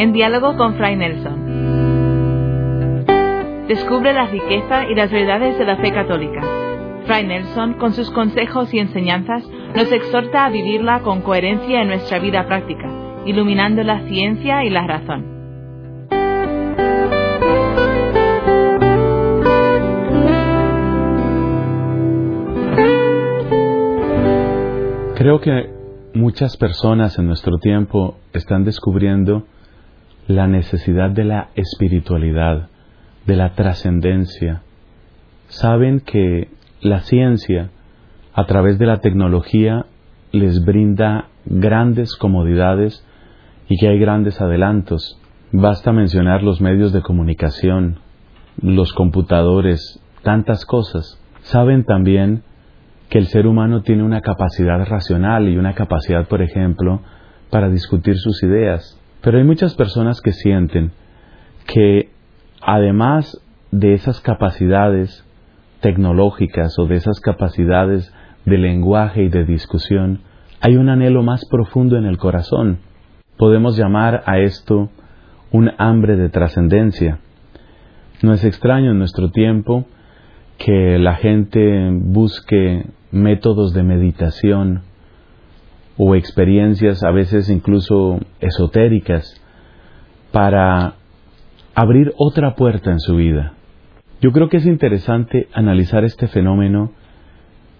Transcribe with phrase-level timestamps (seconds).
[0.00, 3.04] en diálogo con Fray Nelson.
[3.68, 6.40] Descubre la riqueza y las verdades de la fe católica.
[7.04, 9.46] Fray Nelson, con sus consejos y enseñanzas,
[9.76, 12.90] nos exhorta a vivirla con coherencia en nuestra vida práctica,
[13.26, 15.38] iluminando la ciencia y la razón.
[25.14, 25.68] Creo que
[26.14, 29.44] muchas personas en nuestro tiempo están descubriendo
[30.26, 32.68] la necesidad de la espiritualidad,
[33.26, 34.62] de la trascendencia.
[35.48, 36.48] Saben que
[36.80, 37.70] la ciencia,
[38.32, 39.86] a través de la tecnología,
[40.32, 43.04] les brinda grandes comodidades
[43.68, 45.18] y que hay grandes adelantos.
[45.52, 47.98] Basta mencionar los medios de comunicación,
[48.62, 51.20] los computadores, tantas cosas.
[51.40, 52.44] Saben también
[53.08, 57.00] que el ser humano tiene una capacidad racional y una capacidad, por ejemplo,
[57.50, 58.99] para discutir sus ideas.
[59.22, 60.92] Pero hay muchas personas que sienten
[61.66, 62.10] que
[62.60, 63.40] además
[63.70, 65.24] de esas capacidades
[65.80, 68.12] tecnológicas o de esas capacidades
[68.44, 70.20] de lenguaje y de discusión,
[70.60, 72.78] hay un anhelo más profundo en el corazón.
[73.36, 74.90] Podemos llamar a esto
[75.52, 77.18] un hambre de trascendencia.
[78.22, 79.86] No es extraño en nuestro tiempo
[80.58, 84.82] que la gente busque métodos de meditación
[86.02, 89.38] o experiencias a veces incluso esotéricas
[90.32, 90.94] para
[91.74, 93.52] abrir otra puerta en su vida.
[94.22, 96.92] Yo creo que es interesante analizar este fenómeno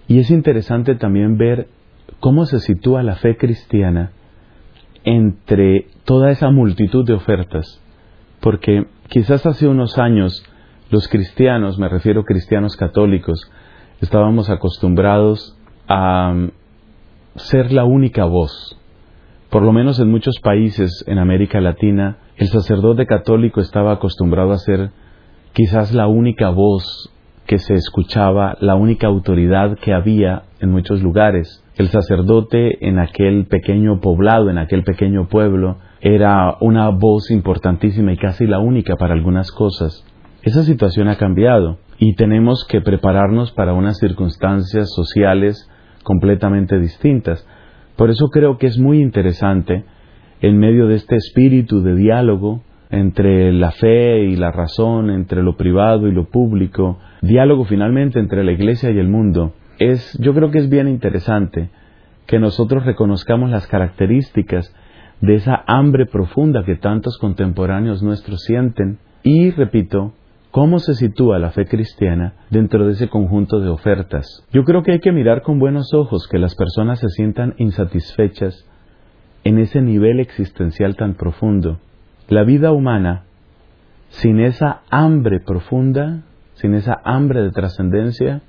[0.06, 1.68] y es interesante también ver
[2.18, 4.10] cómo se sitúa la fe cristiana
[5.02, 7.82] entre toda esa multitud de ofertas,
[8.40, 10.44] porque quizás hace unos años
[10.90, 13.50] los cristianos, me refiero a cristianos católicos,
[14.02, 15.56] estábamos acostumbrados
[15.88, 16.34] a
[17.36, 18.76] ser la única voz.
[19.50, 24.58] Por lo menos en muchos países en América Latina, el sacerdote católico estaba acostumbrado a
[24.58, 24.90] ser
[25.52, 27.12] quizás la única voz
[27.46, 31.64] que se escuchaba, la única autoridad que había en muchos lugares.
[31.76, 38.16] El sacerdote en aquel pequeño poblado, en aquel pequeño pueblo, era una voz importantísima y
[38.16, 40.04] casi la única para algunas cosas.
[40.42, 45.68] Esa situación ha cambiado y tenemos que prepararnos para unas circunstancias sociales
[46.02, 47.46] completamente distintas.
[47.96, 49.84] Por eso creo que es muy interesante,
[50.40, 55.56] en medio de este espíritu de diálogo entre la fe y la razón, entre lo
[55.56, 60.50] privado y lo público, diálogo finalmente entre la iglesia y el mundo, es, yo creo
[60.50, 61.70] que es bien interesante
[62.26, 64.74] que nosotros reconozcamos las características
[65.20, 70.14] de esa hambre profunda que tantos contemporáneos nuestros sienten y, repito,
[70.50, 74.44] ¿Cómo se sitúa la fe cristiana dentro de ese conjunto de ofertas?
[74.52, 78.66] Yo creo que hay que mirar con buenos ojos que las personas se sientan insatisfechas
[79.44, 81.78] en ese nivel existencial tan profundo.
[82.28, 83.26] La vida humana,
[84.08, 86.24] sin esa hambre profunda,
[86.54, 88.42] sin esa hambre de trascendencia,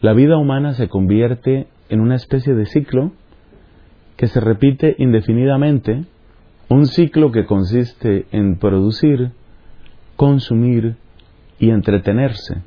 [0.00, 3.12] la vida humana se convierte en una especie de ciclo
[4.16, 6.06] que se repite indefinidamente,
[6.70, 9.32] un ciclo que consiste en producir,
[10.16, 10.96] consumir
[11.58, 12.62] y entretenerse.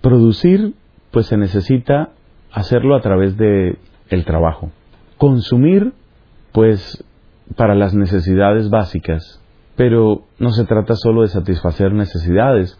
[0.00, 0.74] Producir,
[1.10, 2.10] pues se necesita
[2.52, 4.70] hacerlo a través de el trabajo.
[5.16, 5.92] Consumir,
[6.52, 7.04] pues
[7.56, 9.42] para las necesidades básicas.
[9.76, 12.78] Pero no se trata solo de satisfacer necesidades.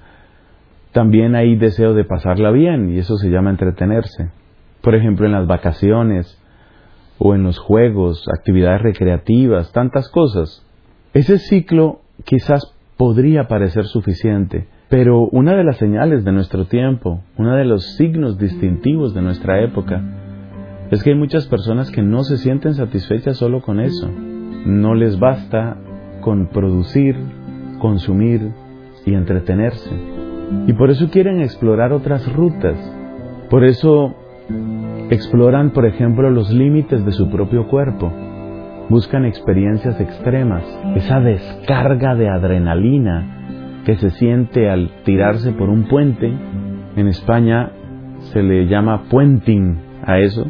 [0.93, 4.31] También hay deseo de pasarla bien y eso se llama entretenerse.
[4.83, 6.41] Por ejemplo, en las vacaciones
[7.19, 10.65] o en los juegos, actividades recreativas, tantas cosas.
[11.15, 17.55] Ese ciclo quizás podría parecer suficiente, pero una de las señales de nuestro tiempo, uno
[17.55, 20.03] de los signos distintivos de nuestra época,
[20.91, 24.11] es que hay muchas personas que no se sienten satisfechas solo con eso.
[24.67, 25.77] No les basta
[26.23, 27.15] con producir,
[27.79, 28.51] consumir
[29.07, 29.91] y entretenerse.
[30.67, 32.77] Y por eso quieren explorar otras rutas.
[33.49, 34.15] Por eso
[35.11, 38.11] exploran, por ejemplo, los límites de su propio cuerpo
[38.89, 40.65] buscan experiencias extremas,
[40.97, 46.33] esa descarga de adrenalina que se siente al tirarse por un puente.
[46.97, 47.71] En España
[48.33, 50.47] se le llama puenting a eso,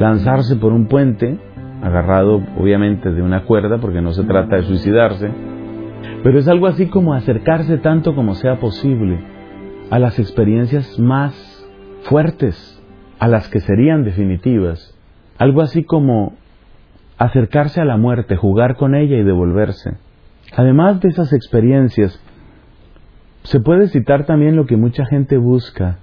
[0.00, 1.38] lanzarse por un puente,
[1.82, 5.30] agarrado obviamente de una cuerda porque no se trata de suicidarse,
[6.22, 9.18] pero es algo así como acercarse tanto como sea posible
[9.90, 11.34] a las experiencias más
[12.02, 12.82] fuertes,
[13.18, 14.96] a las que serían definitivas,
[15.38, 16.34] algo así como
[17.18, 19.96] acercarse a la muerte, jugar con ella y devolverse.
[20.56, 22.22] Además de esas experiencias,
[23.42, 25.98] se puede citar también lo que mucha gente busca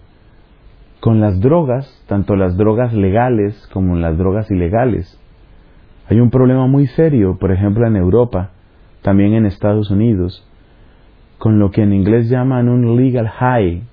[0.99, 5.19] con las drogas, tanto las drogas legales como las drogas ilegales.
[6.09, 8.51] Hay un problema muy serio, por ejemplo, en Europa,
[9.01, 10.47] también en Estados Unidos,
[11.37, 13.83] con lo que en inglés llaman un legal high,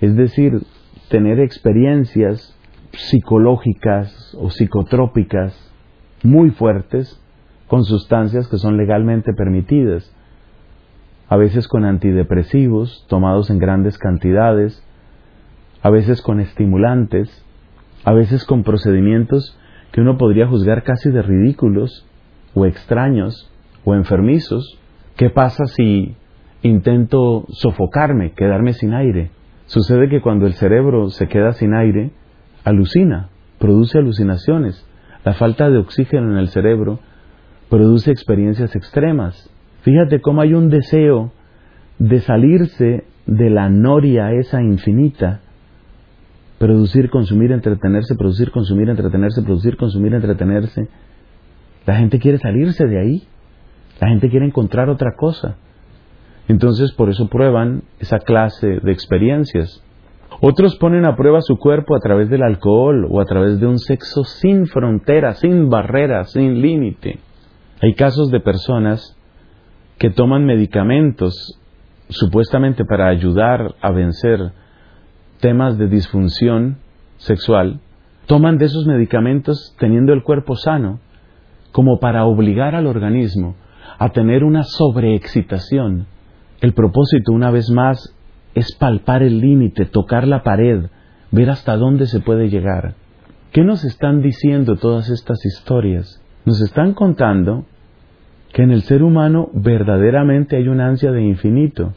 [0.00, 0.62] es decir,
[1.10, 2.58] tener experiencias
[2.92, 5.67] psicológicas o psicotrópicas
[6.22, 7.20] muy fuertes
[7.66, 10.12] con sustancias que son legalmente permitidas,
[11.28, 14.82] a veces con antidepresivos tomados en grandes cantidades,
[15.82, 17.44] a veces con estimulantes,
[18.04, 19.58] a veces con procedimientos
[19.92, 22.06] que uno podría juzgar casi de ridículos
[22.54, 23.50] o extraños
[23.84, 24.78] o enfermizos.
[25.16, 26.16] ¿Qué pasa si
[26.62, 29.30] intento sofocarme, quedarme sin aire?
[29.66, 32.12] Sucede que cuando el cerebro se queda sin aire,
[32.64, 33.28] alucina,
[33.58, 34.87] produce alucinaciones.
[35.28, 37.00] La falta de oxígeno en el cerebro
[37.68, 39.50] produce experiencias extremas.
[39.82, 41.32] Fíjate cómo hay un deseo
[41.98, 45.42] de salirse de la noria esa infinita
[46.56, 50.88] producir, consumir, entretenerse, producir, consumir, entretenerse, producir, consumir, entretenerse.
[51.84, 53.28] La gente quiere salirse de ahí.
[54.00, 55.58] La gente quiere encontrar otra cosa.
[56.48, 59.84] Entonces por eso prueban esa clase de experiencias.
[60.40, 63.78] Otros ponen a prueba su cuerpo a través del alcohol o a través de un
[63.78, 67.18] sexo sin frontera, sin barreras, sin límite.
[67.82, 69.16] Hay casos de personas
[69.98, 71.60] que toman medicamentos
[72.08, 74.52] supuestamente para ayudar a vencer
[75.40, 76.78] temas de disfunción
[77.16, 77.80] sexual,
[78.26, 81.00] toman de esos medicamentos teniendo el cuerpo sano,
[81.72, 83.56] como para obligar al organismo
[83.98, 86.06] a tener una sobreexcitación.
[86.60, 88.14] El propósito, una vez más,
[88.54, 90.86] es palpar el límite, tocar la pared,
[91.30, 92.94] ver hasta dónde se puede llegar.
[93.52, 96.22] ¿Qué nos están diciendo todas estas historias?
[96.44, 97.64] Nos están contando
[98.52, 101.92] que en el ser humano verdaderamente hay una ansia de infinito.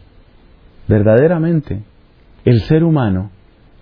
[0.87, 1.83] Verdaderamente.
[2.45, 3.31] El ser humano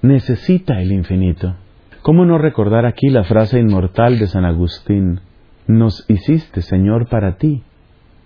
[0.01, 1.56] necesita el infinito.
[2.01, 5.19] ¿Cómo no recordar aquí la frase inmortal de San Agustín?
[5.68, 7.63] Nos hiciste, Señor, para ti.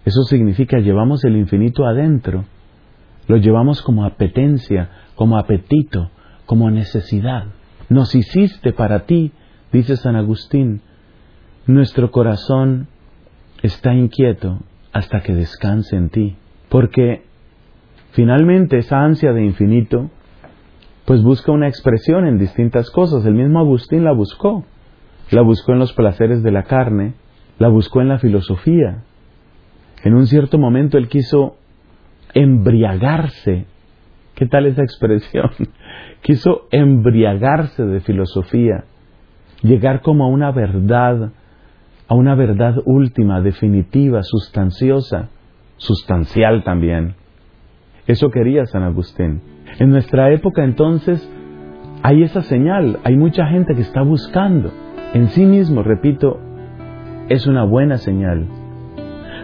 [0.06, 2.45] Eso significa llevamos el infinito adentro.
[3.27, 6.11] Lo llevamos como apetencia, como apetito,
[6.45, 7.45] como necesidad.
[7.89, 9.31] Nos hiciste para ti,
[9.71, 10.81] dice San Agustín.
[11.67, 12.87] Nuestro corazón
[13.61, 14.59] está inquieto
[14.91, 16.35] hasta que descanse en ti.
[16.69, 17.23] Porque
[18.13, 20.11] Finalmente, esa ansia de infinito,
[21.05, 23.25] pues busca una expresión en distintas cosas.
[23.25, 24.63] El mismo Agustín la buscó.
[25.31, 27.15] La buscó en los placeres de la carne,
[27.57, 29.03] la buscó en la filosofía.
[30.03, 31.55] En un cierto momento él quiso
[32.33, 33.65] embriagarse.
[34.35, 35.51] ¿Qué tal esa expresión?
[36.21, 38.85] quiso embriagarse de filosofía,
[39.62, 41.31] llegar como a una verdad,
[42.07, 45.30] a una verdad última, definitiva, sustanciosa,
[45.77, 47.15] sustancial también.
[48.07, 49.41] Eso quería San Agustín.
[49.80, 51.30] En nuestra época entonces
[52.01, 54.71] hay esa señal, hay mucha gente que está buscando.
[55.13, 56.39] En sí mismo, repito,
[57.30, 58.47] es una buena señal.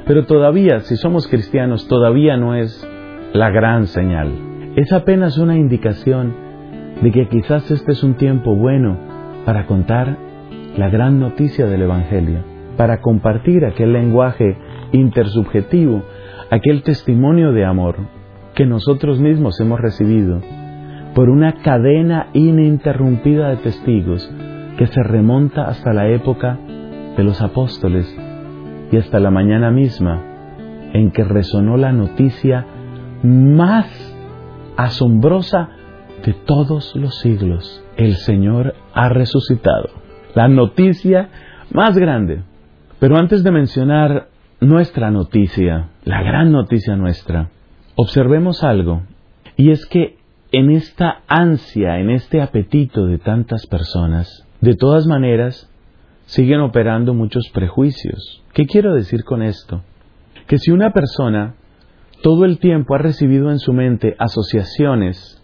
[0.10, 2.84] Pero todavía, si somos cristianos, todavía no es
[3.32, 4.32] la gran señal.
[4.76, 6.34] Es apenas una indicación
[7.00, 8.98] de que quizás este es un tiempo bueno
[9.46, 10.18] para contar
[10.76, 12.40] la gran noticia del Evangelio,
[12.76, 14.58] para compartir aquel lenguaje
[14.94, 16.02] intersubjetivo,
[16.50, 17.98] aquel testimonio de amor,
[18.56, 20.42] que nosotros mismos hemos recibido
[21.14, 24.28] por una cadena ininterrumpida de testigos
[24.76, 26.58] que se remonta hasta la época
[27.16, 28.12] de los apóstoles
[28.92, 30.22] y hasta la mañana misma
[30.94, 32.66] en que resonó la noticia
[33.24, 33.88] más
[34.78, 35.70] asombrosa
[36.26, 37.84] de todos los siglos.
[37.98, 39.90] El Señor ha resucitado.
[40.36, 41.30] La noticia
[41.72, 42.44] más grande.
[43.00, 44.28] Pero antes de mencionar
[44.60, 47.50] nuestra noticia, la gran noticia nuestra,
[47.96, 49.04] observemos algo,
[49.56, 50.18] y es que
[50.52, 55.69] en esta ansia, en este apetito de tantas personas, de todas maneras,
[56.30, 58.44] siguen operando muchos prejuicios.
[58.54, 59.82] ¿Qué quiero decir con esto?
[60.46, 61.56] Que si una persona
[62.22, 65.44] todo el tiempo ha recibido en su mente asociaciones,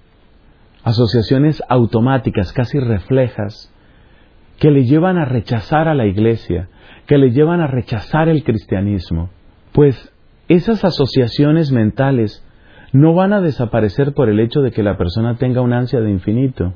[0.83, 3.73] asociaciones automáticas, casi reflejas,
[4.59, 6.69] que le llevan a rechazar a la iglesia,
[7.07, 9.31] que le llevan a rechazar el cristianismo,
[9.71, 10.13] pues
[10.49, 12.45] esas asociaciones mentales
[12.93, 16.11] no van a desaparecer por el hecho de que la persona tenga un ansia de
[16.11, 16.75] infinito.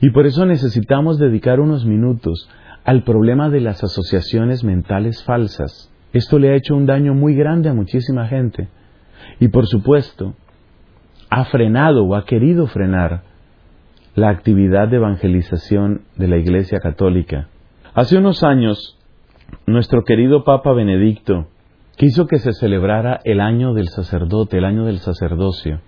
[0.00, 2.48] Y por eso necesitamos dedicar unos minutos
[2.84, 5.92] al problema de las asociaciones mentales falsas.
[6.12, 8.68] Esto le ha hecho un daño muy grande a muchísima gente.
[9.38, 10.34] Y por supuesto,
[11.30, 13.22] ha frenado o ha querido frenar
[14.14, 17.48] la actividad de evangelización de la Iglesia Católica.
[17.94, 18.98] Hace unos años,
[19.66, 21.48] nuestro querido Papa Benedicto
[21.96, 25.80] quiso que se celebrara el año del sacerdote, el año del sacerdocio.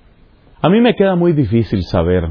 [0.60, 2.28] A mí me queda muy difícil saber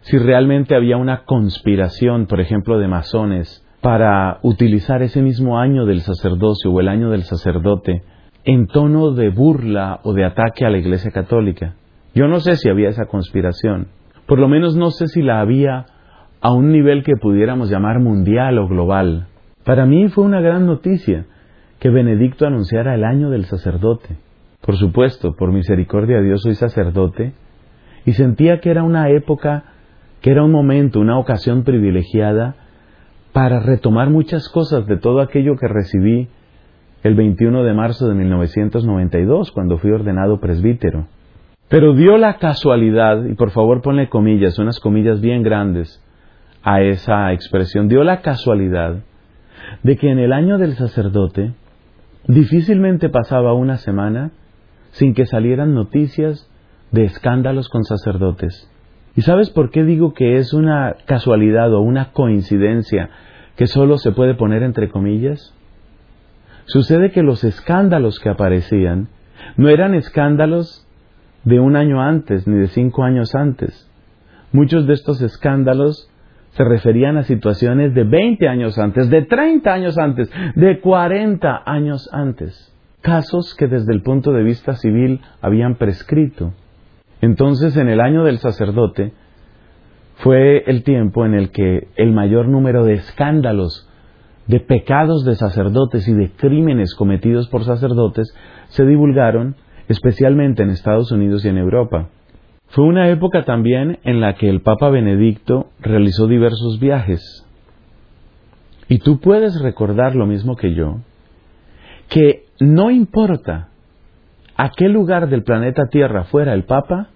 [0.00, 6.00] si realmente había una conspiración, por ejemplo, de masones para utilizar ese mismo año del
[6.00, 8.02] sacerdocio o el año del sacerdote
[8.42, 11.74] en tono de burla o de ataque a la Iglesia Católica.
[12.14, 13.88] Yo no sé si había esa conspiración.
[14.26, 15.84] Por lo menos no sé si la había
[16.40, 19.26] a un nivel que pudiéramos llamar mundial o global.
[19.66, 21.26] Para mí fue una gran noticia
[21.78, 24.16] que Benedicto anunciara el año del sacerdote.
[24.62, 27.34] Por supuesto, por misericordia de Dios soy sacerdote
[28.06, 29.64] y sentía que era una época,
[30.22, 32.63] que era un momento, una ocasión privilegiada
[33.34, 36.28] para retomar muchas cosas de todo aquello que recibí
[37.02, 41.08] el 21 de marzo de 1992, cuando fui ordenado presbítero.
[41.68, 46.00] Pero dio la casualidad, y por favor ponle comillas, unas comillas bien grandes
[46.62, 49.02] a esa expresión, dio la casualidad
[49.82, 51.54] de que en el año del sacerdote
[52.28, 54.30] difícilmente pasaba una semana
[54.92, 56.48] sin que salieran noticias
[56.92, 58.70] de escándalos con sacerdotes.
[59.16, 63.10] ¿Y sabes por qué digo que es una casualidad o una coincidencia
[63.56, 65.54] que solo se puede poner entre comillas?
[66.66, 69.08] Sucede que los escándalos que aparecían
[69.56, 70.86] no eran escándalos
[71.44, 73.88] de un año antes ni de cinco años antes.
[74.50, 76.10] Muchos de estos escándalos
[76.50, 82.08] se referían a situaciones de 20 años antes, de 30 años antes, de 40 años
[82.12, 82.72] antes.
[83.00, 86.54] Casos que desde el punto de vista civil habían prescrito.
[87.20, 89.12] Entonces, en el año del sacerdote,
[90.16, 93.88] fue el tiempo en el que el mayor número de escándalos,
[94.46, 98.34] de pecados de sacerdotes y de crímenes cometidos por sacerdotes
[98.68, 99.56] se divulgaron,
[99.88, 102.08] especialmente en Estados Unidos y en Europa.
[102.68, 107.46] Fue una época también en la que el Papa Benedicto realizó diversos viajes.
[108.88, 110.98] Y tú puedes recordar lo mismo que yo,
[112.08, 113.68] que no importa
[114.56, 117.08] a qué lugar del planeta Tierra fuera el Papa,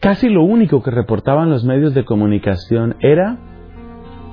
[0.00, 3.38] casi lo único que reportaban los medios de comunicación era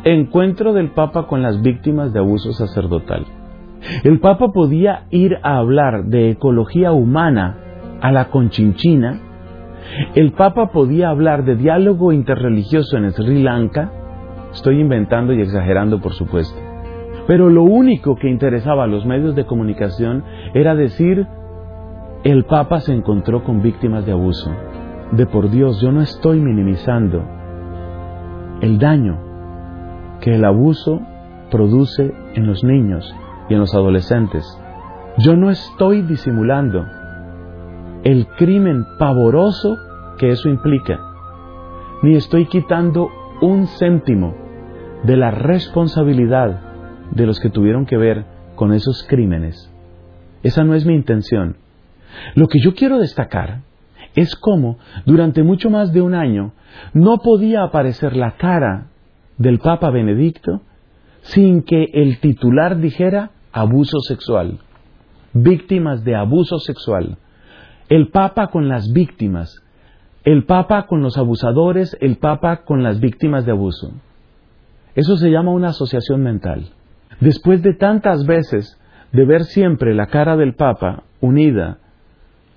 [0.04, 3.26] encuentro del Papa con las víctimas de abuso sacerdotal.
[4.04, 7.58] El Papa podía ir a hablar de ecología humana
[8.02, 9.20] a la conchinchina,
[10.16, 13.92] el Papa podía hablar de diálogo interreligioso en Sri Lanka,
[14.54, 16.58] estoy inventando y exagerando por supuesto,
[17.28, 21.28] pero lo único que interesaba a los medios de comunicación era decir,
[22.24, 24.50] el Papa se encontró con víctimas de abuso
[25.12, 27.24] de por Dios, yo no estoy minimizando
[28.62, 29.20] el daño
[30.22, 31.02] que el abuso
[31.52, 33.14] produce en los niños
[33.50, 34.44] y en los adolescentes.
[35.20, 36.86] Yo no estoy disimulando
[38.04, 39.78] el crimen pavoroso
[40.18, 41.00] que eso implica,
[42.02, 43.10] ni estoy quitando
[43.42, 44.34] un céntimo
[45.04, 46.62] de la responsabilidad
[47.12, 48.26] de los que tuvieron que ver
[48.56, 49.70] con esos crímenes.
[50.42, 51.58] Esa no es mi intención.
[52.36, 53.62] Lo que yo quiero destacar
[54.16, 56.54] es como durante mucho más de un año
[56.94, 58.88] no podía aparecer la cara
[59.38, 60.62] del Papa Benedicto
[61.22, 64.60] sin que el titular dijera abuso sexual,
[65.34, 67.18] víctimas de abuso sexual.
[67.90, 69.62] El Papa con las víctimas,
[70.24, 73.92] el Papa con los abusadores, el Papa con las víctimas de abuso.
[74.96, 76.70] Eso se llama una asociación mental.
[77.20, 78.80] Después de tantas veces
[79.12, 81.80] de ver siempre la cara del Papa unida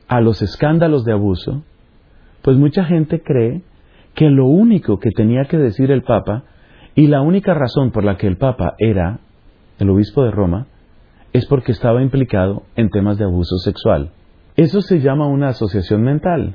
[0.08, 1.64] a los escándalos de abuso,
[2.42, 3.62] pues mucha gente cree
[4.14, 6.44] que lo único que tenía que decir el Papa
[6.94, 9.20] y la única razón por la que el Papa era
[9.78, 10.66] el obispo de Roma
[11.32, 14.12] es porque estaba implicado en temas de abuso sexual.
[14.56, 16.54] Eso se llama una asociación mental.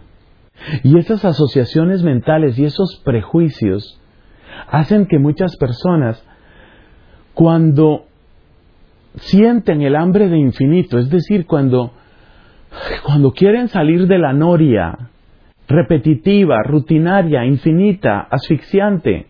[0.83, 4.01] Y esas asociaciones mentales y esos prejuicios
[4.67, 6.23] hacen que muchas personas,
[7.33, 8.05] cuando
[9.15, 11.93] sienten el hambre de infinito, es decir, cuando
[13.03, 15.09] cuando quieren salir de la noria
[15.67, 19.27] repetitiva, rutinaria, infinita, asfixiante,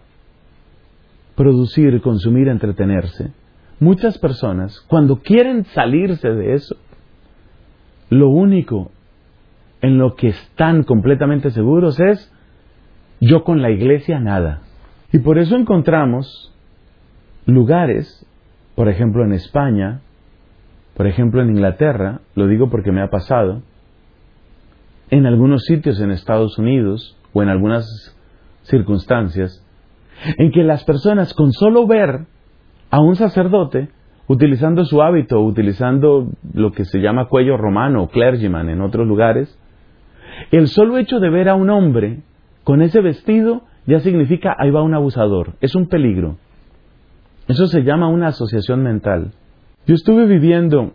[1.36, 3.32] producir, consumir, entretenerse,
[3.80, 6.76] muchas personas, cuando quieren salirse de eso,
[8.10, 8.92] lo único
[9.82, 12.32] en lo que están completamente seguros es
[13.20, 14.62] yo con la iglesia nada.
[15.12, 16.54] Y por eso encontramos
[17.46, 18.26] lugares,
[18.76, 20.02] por ejemplo en España,
[21.02, 23.64] por ejemplo, en Inglaterra, lo digo porque me ha pasado,
[25.10, 28.16] en algunos sitios en Estados Unidos o en algunas
[28.62, 29.66] circunstancias,
[30.38, 32.28] en que las personas con solo ver
[32.92, 33.90] a un sacerdote
[34.28, 39.58] utilizando su hábito, utilizando lo que se llama cuello romano o clergyman en otros lugares,
[40.52, 42.20] el solo hecho de ver a un hombre
[42.64, 46.38] con ese vestido ya significa ahí va un abusador, es un peligro.
[47.48, 49.32] Eso se llama una asociación mental.
[49.92, 50.94] Yo estuve viviendo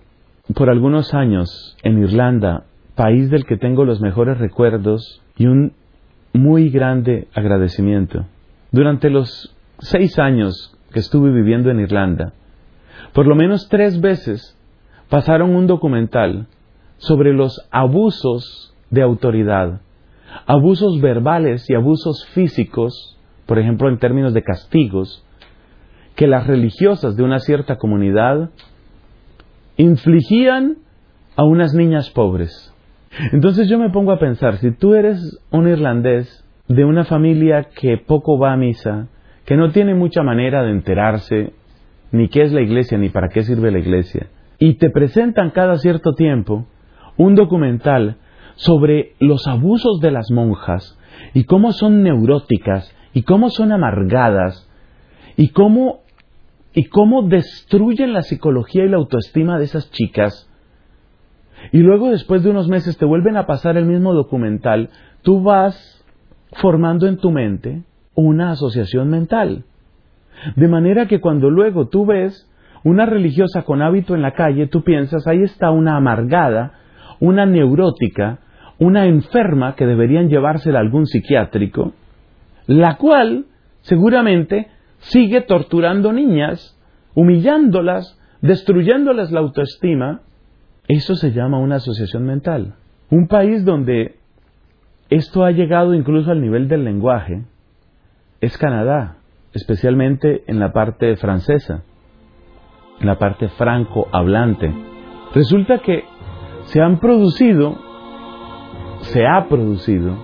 [0.55, 5.75] por algunos años en Irlanda, país del que tengo los mejores recuerdos y un
[6.33, 8.25] muy grande agradecimiento.
[8.73, 12.33] Durante los seis años que estuve viviendo en Irlanda,
[13.12, 14.59] por lo menos tres veces
[15.11, 16.47] pasaron un documental
[16.97, 19.83] sobre los abusos de autoridad,
[20.47, 25.23] abusos verbales y abusos físicos, por ejemplo en términos de castigos,
[26.15, 28.53] que las religiosas de una cierta comunidad
[29.76, 30.76] infligían
[31.37, 32.73] a unas niñas pobres.
[33.33, 37.99] Entonces yo me pongo a pensar, si tú eres un irlandés de una familia que
[37.99, 39.09] poco va a misa,
[39.45, 41.52] que no tiene mucha manera de enterarse
[42.12, 44.28] ni qué es la iglesia ni para qué sirve la iglesia,
[44.59, 46.66] y te presentan cada cierto tiempo
[47.16, 48.16] un documental
[48.56, 50.99] sobre los abusos de las monjas
[51.35, 54.68] y cómo son neuróticas y cómo son amargadas
[55.37, 56.00] y cómo
[56.76, 60.47] y cómo destruyen la psicología y la autoestima de esas chicas.
[61.73, 64.90] Y luego después de unos meses te vuelven a pasar el mismo documental,
[65.23, 66.04] tú vas
[66.52, 67.83] formando en tu mente
[68.14, 69.64] una asociación mental.
[70.54, 72.47] De manera que cuando luego tú ves
[72.85, 76.75] una religiosa con hábito en la calle, tú piensas, ahí está una amargada,
[77.21, 78.40] una neurótica,
[78.78, 81.95] una enferma que deberían llevársela a algún psiquiátrico,
[82.66, 83.47] la cual
[83.80, 84.68] seguramente
[85.09, 86.79] sigue torturando niñas,
[87.15, 90.23] humillándolas, destruyéndoles la autoestima.
[90.89, 92.75] Eso se llama una asociación mental.
[93.11, 94.17] Un país donde
[95.09, 97.45] esto ha llegado incluso al nivel del lenguaje
[98.41, 99.19] es Canadá,
[99.55, 101.83] especialmente en la parte francesa,
[103.01, 104.73] en la parte franco hablante.
[105.35, 106.05] Resulta que
[106.65, 107.79] se han producido,
[109.03, 110.17] se ha producido,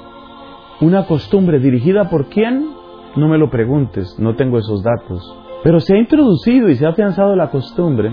[0.81, 2.72] una costumbre dirigida por quién,
[3.17, 6.91] no me lo preguntes, no tengo esos datos, pero se ha introducido y se ha
[6.91, 8.13] afianzado la costumbre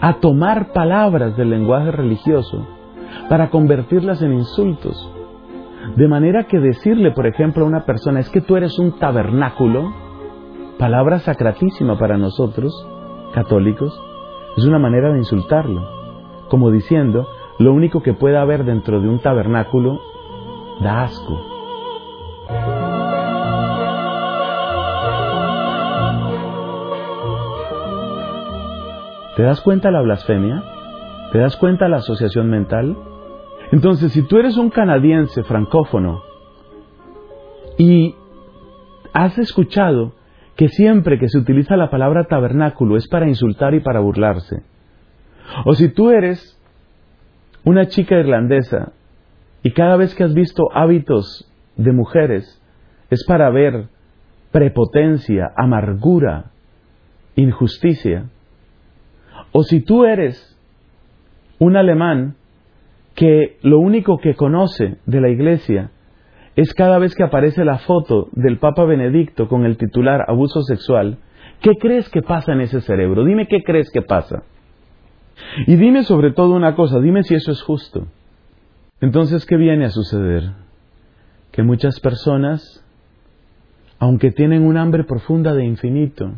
[0.00, 2.66] a tomar palabras del lenguaje religioso
[3.28, 5.10] para convertirlas en insultos.
[5.96, 9.92] De manera que decirle, por ejemplo, a una persona, es que tú eres un tabernáculo,
[10.78, 12.72] palabra sacratísima para nosotros,
[13.34, 14.00] católicos,
[14.56, 15.82] es una manera de insultarlo,
[16.48, 17.26] como diciendo,
[17.58, 20.00] lo único que puede haber dentro de un tabernáculo
[20.80, 21.51] da asco.
[29.36, 30.62] ¿Te das cuenta la blasfemia?
[31.32, 32.96] ¿Te das cuenta la asociación mental?
[33.70, 36.22] Entonces, si tú eres un canadiense francófono
[37.78, 38.14] y
[39.14, 40.12] has escuchado
[40.56, 44.62] que siempre que se utiliza la palabra tabernáculo es para insultar y para burlarse,
[45.64, 46.58] o si tú eres
[47.64, 48.92] una chica irlandesa
[49.62, 52.60] y cada vez que has visto hábitos de mujeres
[53.08, 53.88] es para ver
[54.50, 56.50] prepotencia, amargura,
[57.36, 58.26] injusticia.
[59.52, 60.58] O si tú eres
[61.58, 62.36] un alemán
[63.14, 65.90] que lo único que conoce de la iglesia
[66.56, 71.18] es cada vez que aparece la foto del Papa Benedicto con el titular abuso sexual,
[71.60, 73.24] ¿qué crees que pasa en ese cerebro?
[73.24, 74.42] Dime qué crees que pasa.
[75.66, 78.06] Y dime sobre todo una cosa, dime si eso es justo.
[79.00, 80.52] Entonces, ¿qué viene a suceder?
[81.50, 82.84] Que muchas personas,
[83.98, 86.32] aunque tienen un hambre profunda de infinito,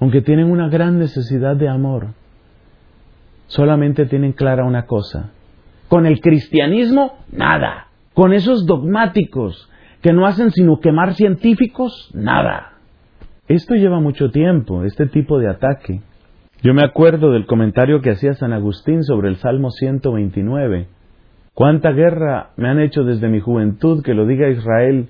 [0.00, 2.08] aunque tienen una gran necesidad de amor,
[3.46, 5.30] solamente tienen clara una cosa.
[5.88, 7.88] Con el cristianismo, nada.
[8.14, 9.70] Con esos dogmáticos
[10.02, 12.74] que no hacen sino quemar científicos, nada.
[13.48, 16.02] Esto lleva mucho tiempo, este tipo de ataque.
[16.62, 20.88] Yo me acuerdo del comentario que hacía San Agustín sobre el Salmo 129.
[21.54, 25.08] ¿Cuánta guerra me han hecho desde mi juventud, que lo diga Israel?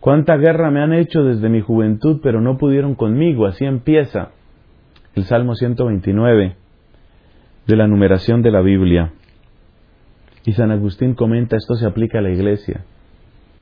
[0.00, 3.46] ¿Cuánta guerra me han hecho desde mi juventud, pero no pudieron conmigo?
[3.46, 4.30] Así empieza
[5.14, 6.56] el Salmo 129
[7.66, 9.12] de la numeración de la Biblia.
[10.44, 12.84] Y San Agustín comenta, esto se aplica a la iglesia.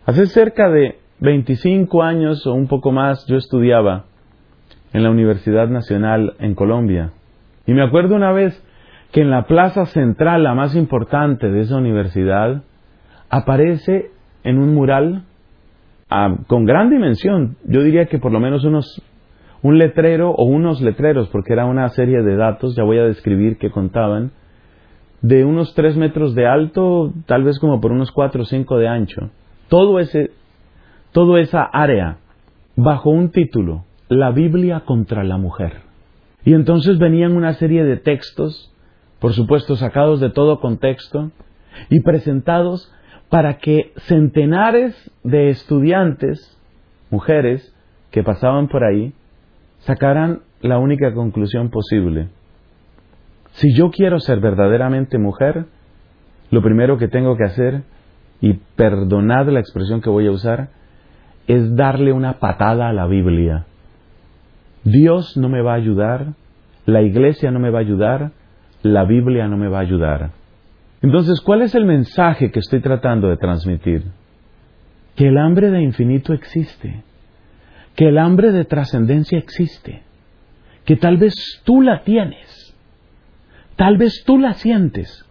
[0.05, 4.05] Hace cerca de 25 años o un poco más yo estudiaba
[4.93, 7.13] en la Universidad Nacional en Colombia.
[7.67, 8.63] Y me acuerdo una vez
[9.13, 12.63] que en la plaza central, la más importante de esa universidad,
[13.31, 14.11] aparece
[14.43, 15.25] en un mural
[16.47, 19.03] con gran dimensión, yo diría que por lo menos unos,
[19.63, 23.59] un letrero o unos letreros, porque era una serie de datos, ya voy a describir
[23.59, 24.33] que contaban,
[25.23, 28.89] de unos tres metros de alto, tal vez como por unos cuatro o cinco de
[28.89, 29.31] ancho.
[29.69, 30.33] Todo ese,
[31.13, 32.19] toda esa área,
[32.77, 35.81] bajo un título, la Biblia contra la mujer.
[36.45, 38.71] Y entonces venían una serie de textos,
[39.19, 41.31] por supuesto sacados de todo contexto,
[41.89, 42.93] y presentados
[43.31, 46.59] para que centenares de estudiantes,
[47.11, 47.75] mujeres,
[48.11, 49.13] que pasaban por ahí,
[49.81, 52.29] sacaran la única conclusión posible.
[53.53, 55.67] Si yo quiero ser verdaderamente mujer,
[56.51, 57.83] lo primero que tengo que hacer,
[58.41, 60.69] y perdonad la expresión que voy a usar,
[61.47, 63.67] es darle una patada a la Biblia.
[64.85, 66.35] Dios no me va a ayudar
[66.87, 68.33] la iglesia no me va a ayudar,
[68.83, 70.31] la Biblia no me va a ayudar.
[71.05, 74.05] Entonces, ¿cuál es el mensaje que estoy tratando de transmitir?
[75.15, 77.03] Que el hambre de infinito existe,
[77.95, 80.03] que el hambre de trascendencia existe,
[80.87, 82.75] que tal vez tú la tienes,
[83.77, 85.29] tal vez tú la sientes,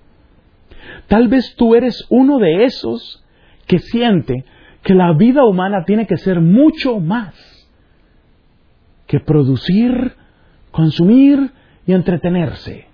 [1.07, 3.25] tal vez tú eres uno de esos
[3.65, 4.45] que siente
[4.83, 7.33] que la vida humana tiene que ser mucho más
[9.07, 10.13] que producir,
[10.69, 11.49] consumir
[11.87, 12.92] y entretenerse.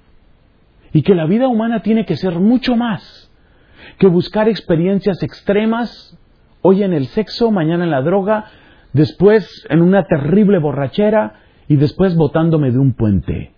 [0.93, 3.29] Y que la vida humana tiene que ser mucho más
[3.97, 6.17] que buscar experiencias extremas,
[6.61, 8.45] hoy en el sexo, mañana en la droga,
[8.93, 11.33] después en una terrible borrachera
[11.67, 13.51] y después botándome de un puente.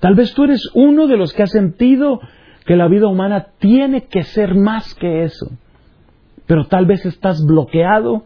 [0.00, 2.20] Tal vez tú eres uno de los que ha sentido
[2.64, 5.50] que la vida humana tiene que ser más que eso.
[6.46, 8.24] Pero tal vez estás bloqueado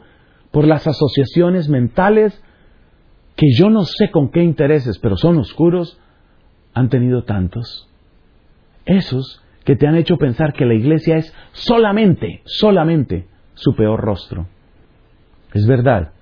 [0.51, 2.43] por las asociaciones mentales
[3.35, 6.01] que yo no sé con qué intereses, pero son oscuros,
[6.73, 7.89] han tenido tantos.
[8.87, 14.47] Esos que te han hecho pensar que la iglesia es solamente, solamente su peor rostro.
[15.53, 16.13] Es verdad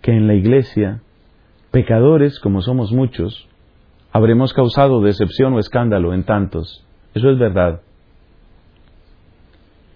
[0.00, 1.00] que en la iglesia,
[1.70, 3.48] pecadores como somos muchos,
[4.12, 6.86] habremos causado decepción o escándalo en tantos.
[7.14, 7.82] Eso es verdad.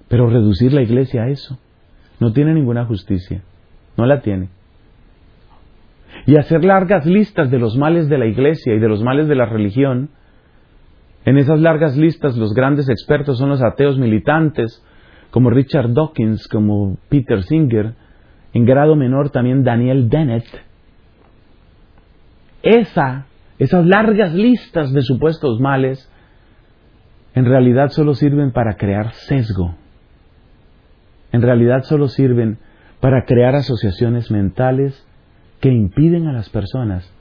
[0.09, 1.59] Pero reducir la iglesia a eso
[2.21, 3.43] no tiene ninguna justicia.
[3.97, 4.51] No la tiene
[6.29, 9.35] y hacer largas listas de los males de la iglesia y de los males de
[9.35, 10.11] la religión.
[11.29, 14.83] En esas largas listas los grandes expertos son los ateos militantes,
[15.31, 17.93] como Richard Dawkins, como Peter Singer,
[18.55, 20.47] en grado menor también Daniel Dennett.
[22.63, 23.27] Esa,
[23.59, 26.11] esas largas listas de supuestos males,
[27.35, 29.75] en realidad solo sirven para crear sesgo.
[31.31, 32.57] En realidad solo sirven
[33.01, 35.07] para crear asociaciones mentales
[35.61, 37.13] que impiden a las personas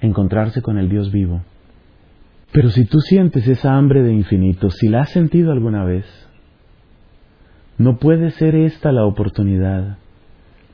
[0.00, 1.42] encontrarse con el Dios vivo.
[2.56, 6.06] Pero si tú sientes esa hambre de infinito, si la has sentido alguna vez,
[7.76, 9.98] no puede ser esta la oportunidad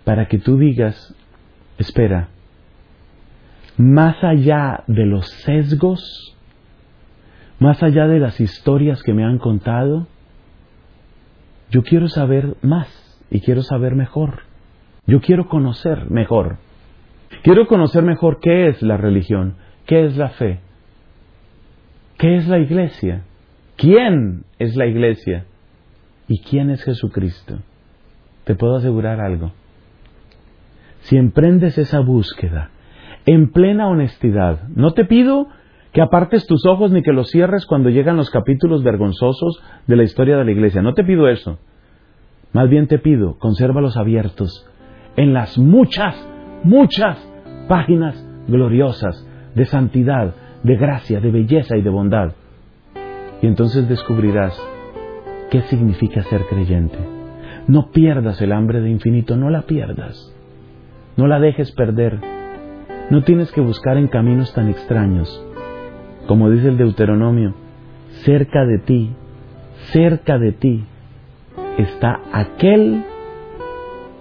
[0.04, 1.12] para que tú digas,
[1.78, 2.28] espera,
[3.78, 6.36] más allá de los sesgos,
[7.58, 10.06] más allá de las historias que me han contado,
[11.72, 12.86] yo quiero saber más
[13.28, 14.42] y quiero saber mejor.
[15.08, 16.58] Yo quiero conocer mejor.
[17.42, 20.60] Quiero conocer mejor qué es la religión, qué es la fe,
[22.22, 23.24] qué es la iglesia,
[23.76, 25.44] quién es la iglesia
[26.28, 27.58] y quién es Jesucristo.
[28.44, 29.50] Te puedo asegurar algo.
[31.00, 32.70] Si emprendes esa búsqueda
[33.26, 35.48] en plena honestidad, no te pido
[35.92, 40.04] que apartes tus ojos ni que los cierres cuando llegan los capítulos vergonzosos de la
[40.04, 40.80] historia de la iglesia.
[40.80, 41.58] No te pido eso.
[42.52, 44.64] Más bien te pido, consérvalos abiertos
[45.16, 46.14] en las muchas,
[46.62, 47.18] muchas
[47.66, 48.14] páginas
[48.46, 52.32] gloriosas de santidad, de gracia, de belleza y de bondad.
[53.40, 54.58] Y entonces descubrirás
[55.50, 56.98] qué significa ser creyente.
[57.66, 60.34] No pierdas el hambre de infinito, no la pierdas.
[61.16, 62.18] No la dejes perder.
[63.10, 65.44] No tienes que buscar en caminos tan extraños.
[66.26, 67.54] Como dice el Deuteronomio,
[68.24, 69.12] cerca de ti,
[69.92, 70.84] cerca de ti
[71.78, 73.04] está aquel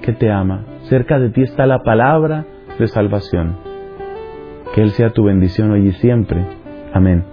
[0.02, 0.66] que te ama.
[0.90, 2.46] Cerca de ti está la palabra
[2.78, 3.71] de salvación.
[4.74, 6.46] Que Él sea tu bendición hoy y siempre.
[6.94, 7.31] Amén.